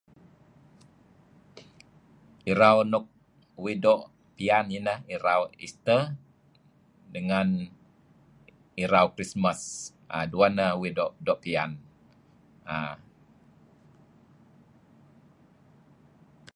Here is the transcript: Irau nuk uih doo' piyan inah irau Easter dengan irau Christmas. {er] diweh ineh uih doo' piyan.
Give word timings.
Irau 2.51 2.77
nuk 2.91 3.05
uih 3.61 3.77
doo' 3.83 4.05
piyan 4.35 4.65
inah 4.77 4.97
irau 5.15 5.41
Easter 5.65 6.01
dengan 7.15 7.47
irau 8.83 9.05
Christmas. 9.15 9.59
{er] 10.17 10.25
diweh 10.31 10.49
ineh 10.53 10.71
uih 10.79 10.93
doo' 11.25 11.41
piyan. 11.43 11.71